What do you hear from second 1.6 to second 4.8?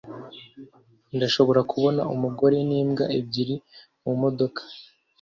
kubona umugore nimbwa ebyiri mumodoka